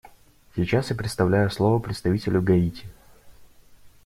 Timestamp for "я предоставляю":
0.89-1.51